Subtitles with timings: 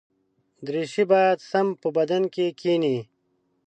[0.65, 2.97] دریشي باید سم په بدن کې کېني.